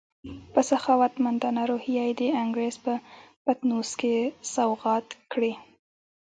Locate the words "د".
2.19-2.21